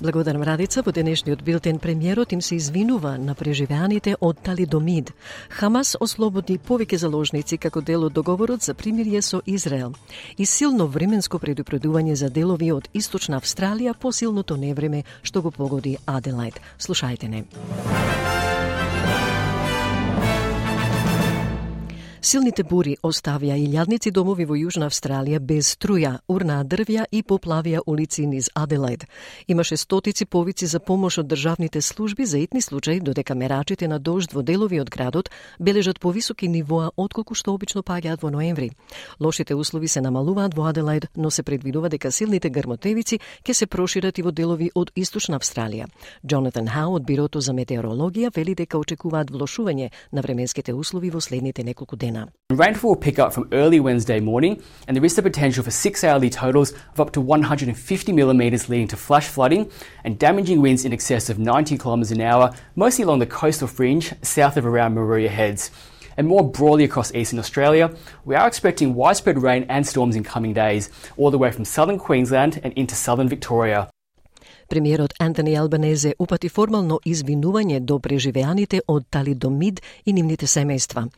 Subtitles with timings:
[0.00, 5.12] Благодарам Радица, во денешниот билтен премиерот им се извинува на преживеаните од Талидомид.
[5.50, 9.92] Хамас ослободи повеќе заложници како дел од договорот за примирје со Израел.
[10.38, 15.98] И силно временско предупредување за делови од Источна Австралија по силното невреме што го погоди
[16.06, 16.56] Аделајд.
[16.78, 17.44] Слушајте не.
[22.20, 28.26] Силните бури оставија илјадници домови во Јужна Австралија без струја, урна дрвја и поплавија улици
[28.28, 29.06] низ Аделајд.
[29.48, 34.34] Имаше стотици повици за помош од државните служби за итни случаи, додека мерачите на дожд
[34.34, 38.70] во делови од градот бележат повисоки нивоа отколку што обично паѓаат во ноември.
[39.20, 44.18] Лошите услови се намалуваат во Аделајд, но се предвидува дека силните грмотевици ќе се прошират
[44.18, 45.88] и во делови од Источна Австралија.
[46.26, 51.64] Джонатан Хау од Бирото за метеорологија вели дека очекуваат влошување на временските услови во следните
[51.64, 52.09] неколку дена.
[52.50, 56.02] Rainfall will pick up from early Wednesday morning, and there is the potential for six
[56.02, 59.70] hourly totals of up to 150 millimetres, leading to flash flooding
[60.02, 64.12] and damaging winds in excess of 90 kilometres an hour, mostly along the coastal fringe
[64.22, 65.70] south of around Maruya Heads.
[66.16, 70.52] And more broadly across eastern Australia, we are expecting widespread rain and storms in coming
[70.52, 73.88] days, all the way from southern Queensland and into southern Victoria.
[74.70, 81.08] Премиерот Антони Албанезе упати формално извинување до преживеаните од талидомид и нивните семејства.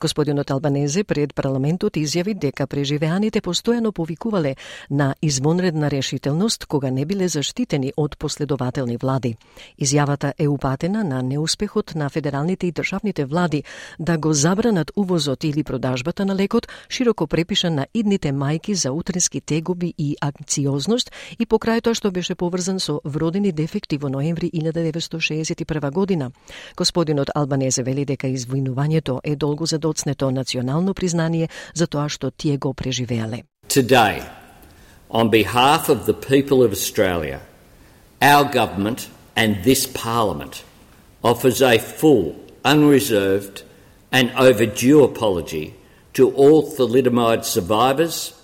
[0.00, 4.54] Господинот Албанезе пред парламентот изјави дека преживеаните постојано повикувале
[4.90, 9.36] на извонредна решителност кога не биле заштитени од последователни влади.
[9.78, 13.62] Изјавата е упатена на неуспехот на федералните и државните влади
[13.98, 19.40] да го забранат увозот или продажбата на лекот, широко препишан на идните мајки за утренски
[19.40, 25.90] тегоби и акциозност и покрај тоа што беше поврзан со вродени дефекти во ноември 1961
[25.90, 26.30] година.
[26.76, 32.74] Господинот Албанезе вели дека извинувањето е долго задоцнето национално признание за тоа што тие го
[32.74, 33.42] преживеале.
[33.68, 34.22] Today,
[35.10, 37.40] on behalf of the people of Australia,
[38.22, 40.64] our government and this parliament
[41.22, 43.62] offers a full, unreserved
[44.12, 45.74] and overdue apology
[46.12, 48.34] to all thalidomide survivors,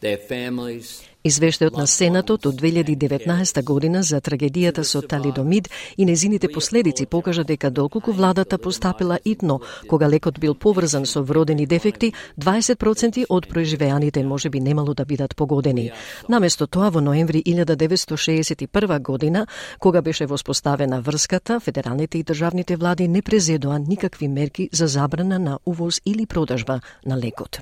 [0.00, 7.06] their families Извештајот на Сенатот од 2019 година за трагедијата со талидомид и незините последици
[7.06, 13.48] покажа дека доколку владата постапила итно кога лекот бил поврзан со вродени дефекти, 20% од
[13.48, 15.92] преживеаните може би немало да бидат погодени.
[16.28, 19.46] Наместо тоа во ноември 1961 година,
[19.78, 25.58] кога беше воспоставена врската, федералните и државните влади не презедоа никакви мерки за забрана на
[25.66, 27.60] увоз или продажба на лекот.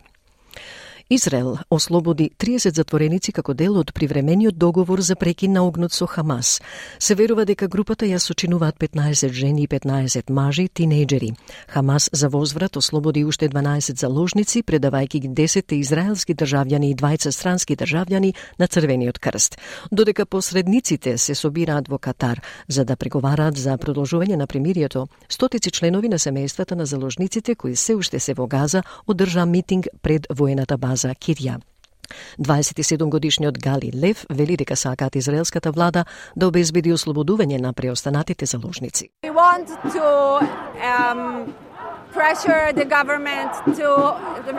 [1.12, 6.60] Израел ослободи 30 затвореници како дел од привремениот договор за прекин на огнот со Хамас.
[6.98, 11.32] Се верува дека групата ја сочинуваат 15 жени и 15 мажи, тинејџери.
[11.68, 17.76] Хамас за возврат ослободи уште 12 заложници, предавајќи ги 10 израелски државјани и двајца странски
[17.76, 19.58] државјани на Црвениот крст.
[19.90, 26.08] Додека посредниците се собираат во Катар за да преговараат за продолжување на примирието, стотици членови
[26.08, 30.99] на семејствата на заложниците кои се уште се во Газа одржа митинг пред воената база
[31.00, 31.60] за Кирја.
[32.38, 36.04] 27 годишниот Гали Лев вели дека сакаат израелската влада
[36.36, 39.08] да обезбеди ослободување на преостанатите заложници.
[39.24, 40.06] We want to
[40.92, 41.20] um,
[42.12, 43.88] pressure the government to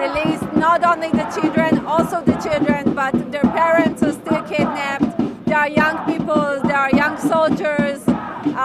[0.04, 5.12] release not only the children, also the children, but their parents are still kidnapped.
[5.46, 8.00] There are young people, there are young soldiers,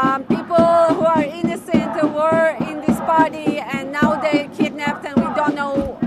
[0.01, 5.17] um, people who are innocent who were in this party and now they're kidnapped and
[5.17, 5.99] we don't know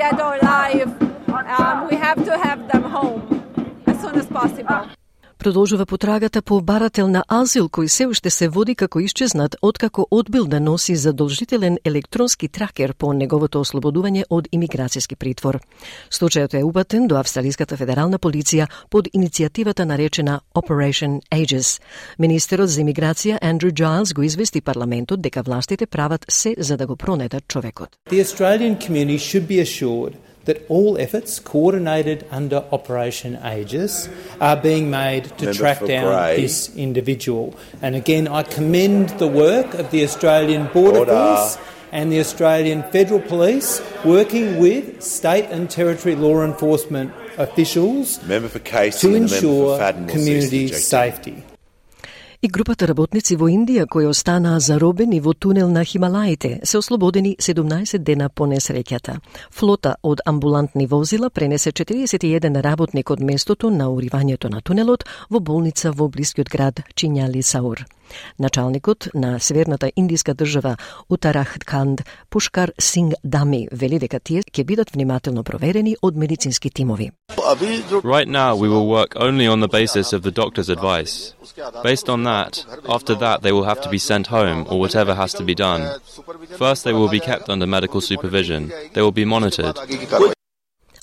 [0.00, 0.90] dead or alive.
[1.28, 3.20] Um, we have to have them home
[3.86, 4.99] as soon as possible.
[5.40, 10.44] Продолжува потрагата по барател на азил кој се уште се води како исчезнат откако одбил
[10.44, 15.58] да носи задолжителен електронски тракер по неговото ослободување од имиграцијски притвор.
[16.10, 21.80] Случајот е убатен до Австралиската федерална полиција под иницијативата наречена Operation Aegis.
[22.18, 26.96] Министерот за имиграција Андрю Джайлс го извести парламентот дека властите прават се за да го
[26.96, 27.96] пронедат човекот.
[28.10, 34.08] The Australian community should be assured that all efforts coordinated under Operation Aegis
[34.40, 36.40] are being made to Member track down Gray.
[36.40, 37.54] this individual.
[37.82, 41.12] And again, I commend the work of the Australian Border Order.
[41.12, 41.58] Force
[41.92, 49.78] and the Australian Federal Police working with state and territory law enforcement officials to ensure
[50.06, 51.42] community safety.
[52.42, 57.98] И групата работници во Индија кои останаа заробени во тунел на Хималаите се ослободени 17
[57.98, 59.18] дена по несреќата.
[59.50, 65.92] Флота од амбулантни возила пренесе 41 работник од местото на уривањето на тунелот во болница
[65.92, 67.84] во блискиот град Чинјали Саур.
[68.38, 70.76] Началникот на Северната индиска држава
[71.08, 77.10] Утарахтканд Пушкар Синг Дами вели дека тие ќе бидат внимателно проверени од медицински тимови.
[78.04, 81.34] Right now we will work only on the basis of the doctor's advice.
[81.82, 85.32] Based on that, after that they will have to be sent home or whatever has
[85.34, 85.82] to be done.
[86.58, 88.72] First they will be kept under medical supervision.
[88.94, 89.76] They will be monitored.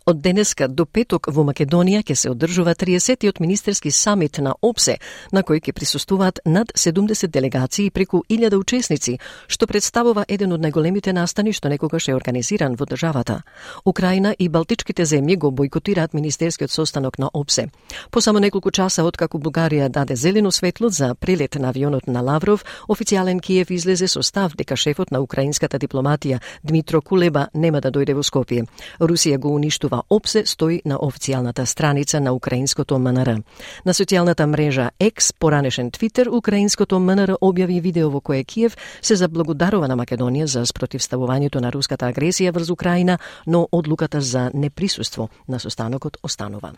[0.08, 4.94] Од денеска до петок во Македонија ќе се одржува 30-тиот министерски самит на ОПСЕ,
[5.36, 9.18] на кој ќе присуствуваат над 70 делегации преку 1000 учесници,
[9.52, 13.42] што представува еден од најголемите настани што некогаш е организиран во државата.
[13.84, 17.68] Украина и Балтичките земји го бойкотираат министерскиот состанок на ОПСЕ.
[18.10, 22.64] По само неколку часа откако Бугарија даде зелено светло за прелет на авионот на Лавров,
[22.88, 28.16] официјален Киев излезе со став дека шефот на украинската дипломатија Дмитро Кулеба нема да дојде
[28.16, 28.68] во Скопје.
[29.00, 33.42] Русија го уништува а опсе стои на официјалната страница на украинското МНР.
[33.86, 39.88] На социјалната мрежа X, поранешен Твитер, украинското МНР објави видео во кое Киев се заблагодарува
[39.88, 43.18] на Македонија за спротивставувањето на руската агресија врз Украина,
[43.48, 46.74] но одлуката за неприсуство на состанокот останува.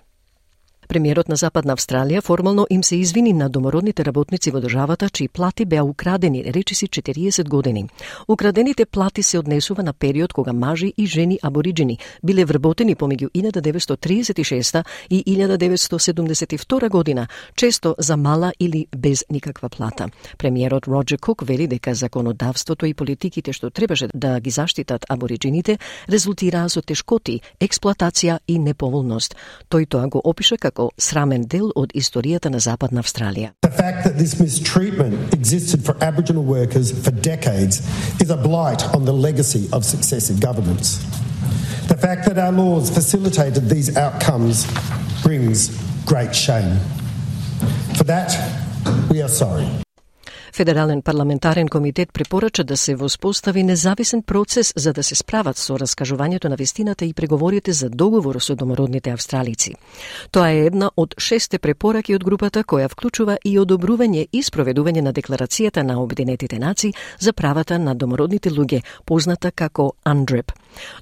[0.89, 5.65] Премиерот на Западна Австралија формално им се извини на домородните работници во државата чии плати
[5.65, 7.83] беа украдени речиси 40 години.
[8.27, 14.83] Украдените плати се однесува на период кога мажи и жени абориджини биле вработени помеѓу 1936
[15.09, 20.09] и 1972 година, често за мала или без никаква плата.
[20.37, 25.77] Премиерот Роджер Кук вели дека законодавството и политиките што требаше да ги заштитат абориджините
[26.09, 29.35] резултираа со тешкоти, експлоатација и неповолност.
[29.69, 33.52] Тој тоа го опиша како како срамен дел од историјата на Западна Австралија.
[33.62, 37.82] The fact that this mistreatment existed for Aboriginal workers for decades
[38.20, 40.98] is a blight on the legacy of successive governments.
[41.88, 44.66] The fact that our laws facilitated these outcomes
[45.22, 45.68] brings
[46.06, 46.78] great shame.
[47.96, 48.32] For that,
[49.10, 49.68] we are sorry.
[50.59, 56.49] Федерален парламентарен комитет препорача да се воспостави независен процес за да се справат со раскажувањето
[56.49, 59.75] на вистината и преговорите за договор со домородните австралици.
[60.31, 65.13] Тоа е една од шесте препораки од групата која вклучува и одобрување и спроведување на
[65.13, 70.51] декларацијата на Обединетите нации за правата на домородните луѓе, позната како UNDRIP.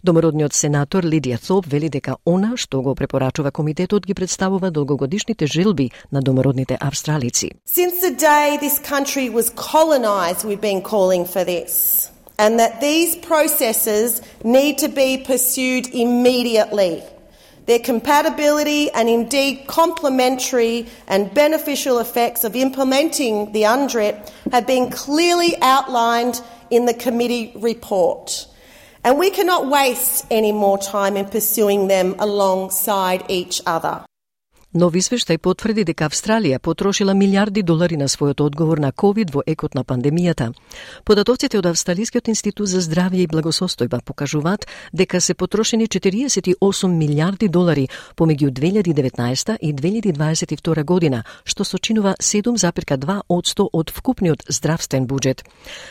[0.03, 5.89] Домородниот сенатор Лидија Цоп вели дека она што го препорачува комитетот ги представува долгогодишните желби
[6.11, 7.51] на домородните австралици.
[7.65, 12.11] Since the day this country was colonized, we've been calling for this.
[12.39, 17.03] And that these processes need to be pursued immediately.
[17.65, 25.55] Their compatibility and indeed complementary and beneficial effects of implementing the UNDRIP have been clearly
[25.61, 28.47] outlined in the committee report.
[29.03, 34.06] And we cannot waste any more time in pursuing them alongside each other.
[34.77, 39.73] Нов извештај потврди дека Австралија потрошила милиарди долари на својот одговор на ковид во екот
[39.73, 40.51] на пандемијата.
[41.03, 47.87] Податоците од Австралискиот институт за здравје и благосостојба покажуваат дека се потрошени 48 милиарди долари
[48.15, 55.41] помеѓу 2019 и 2022 година, што сочинува 7,2% од вкупниот здравствен буџет.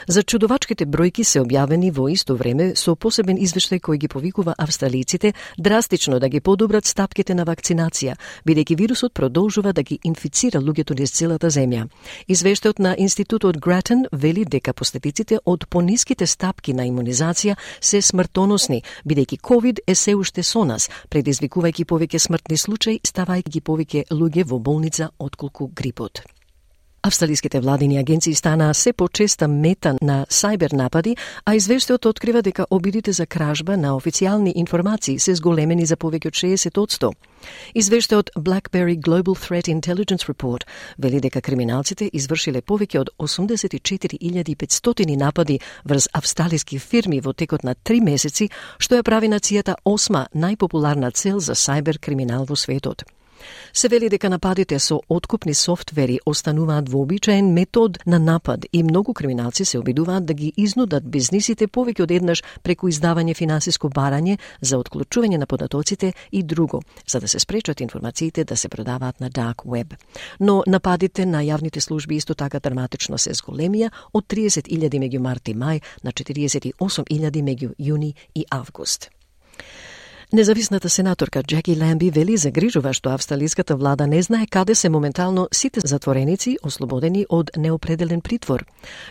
[0.07, 5.35] За чудовачките бројки се објавени во исто време со посебен извештај кој ги повикува австралиците
[5.59, 8.15] драстично да ги подобрат стапките на вакцинација,
[8.47, 11.89] бидејќи вирусот продолжува да ги инфицира луѓето низ целата земја.
[12.29, 19.41] Извештајот на Институтот Гратен вели дека последиците од пониските стапки на имунизација се смртоносни, бидејќи
[19.41, 25.11] COVID е се уште со нас, предизвикувајќи повеќе смртни случаи, ставајќи повеќе луѓе во болница
[25.19, 26.36] отколку грипот.
[27.07, 31.15] Австралиските владини агенции станаа се почеста мета на сајбер напади,
[31.47, 36.35] а извештајот открива дека обидите за кражба на официјални информации се зголемени за повеќе од
[36.35, 37.13] 60%.
[37.79, 40.67] Извештајот BlackBerry Global Threat Intelligence Report
[40.99, 48.01] вели дека криминалците извршиле повеќе од 84.500 напади врз австралиски фирми во текот на три
[48.01, 53.07] месеци, што ја прави нацијата осма најпопуларна цел за сајбер криминал во светот.
[53.73, 59.65] Се вели дека нападите со откупни софтвери остануваат вообичаен метод на напад и многу криминалци
[59.65, 65.37] се обидуваат да ги изнудат бизнисите повеќе од еднаш преку издавање финансиско барање за отклучување
[65.37, 69.95] на податоците и друго, за да се спречат информациите да се продаваат на dark web.
[70.41, 75.55] Но нападите на јавните служби исто така драматично се зголемија од 30.000 меѓу март и
[75.55, 79.11] мај на 48.000 меѓу јуни и август.
[80.33, 85.81] Независната сенаторка Джеки Ламби вели загрижува што австралиската влада не знае каде се моментално сите
[85.85, 88.65] затвореници ослободени од неопределен притвор.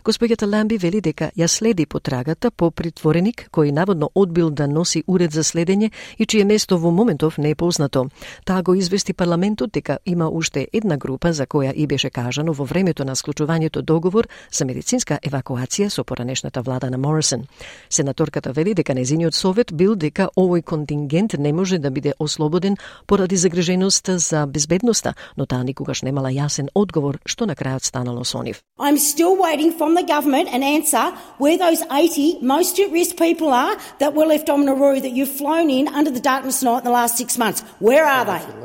[0.03, 5.31] Господјата Ламби вели дека ја следи потрагата по притвореник кој наводно одбил да носи уред
[5.31, 8.10] за следење и чие место во моментов не е познато.
[8.45, 12.65] Таа го извести парламентот дека има уште една група за која и беше кажано во
[12.65, 17.48] времето на склучувањето договор за медицинска евакуација со поранешната влада на Морисон.
[17.89, 21.04] Сенаторката вели дека незиниот совет бил дека овој контингент
[21.38, 27.18] не може да биде ослободен поради загриженост за безбедноста, но таа никогаш немала јасен одговор
[27.26, 28.62] што на крајот станало со нив.
[28.78, 33.50] I'm still waiting from the government an answer where those 80 most at risk people
[33.52, 36.84] are that were left on Nauru that you've flown in under the darkness night in
[36.84, 37.62] the last six months.
[37.78, 38.63] Where are they?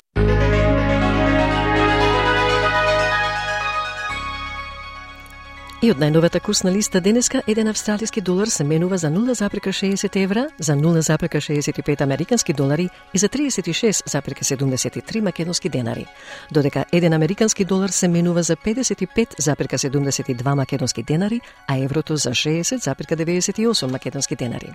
[5.81, 10.75] И од најновата курсна листа денеска, еден австралиски долар се менува за 0,60 евра, за
[10.77, 16.07] 0,65 американски долари и за 36,73 македонски денари.
[16.53, 24.37] Додека еден американски долар се менува за 55,72 македонски денари, а еврото за 60,98 македонски
[24.37, 24.73] денари.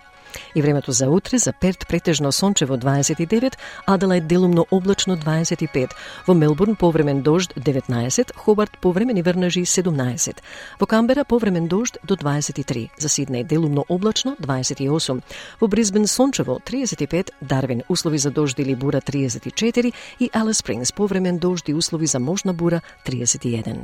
[0.56, 3.56] И времето за утре за Перт претежно сончево 29,
[3.88, 5.92] Аделајд делумно облачно 25,
[6.28, 10.42] во Мелбурн повремен дожд 19, Хобарт повремени врнажи 17,
[10.80, 15.22] во Камбера повремен дожд до 23, за Сиднеј делумно облачно 28,
[15.60, 21.38] во Бризбен сончево 35, Дарвин услови за дожд или бура 34 и Алис Спрингс повремен
[21.38, 23.76] дожд и услови за можна бура 31.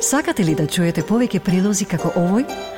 [0.00, 2.77] Сакате ли да чуете повеќе прилози како овој?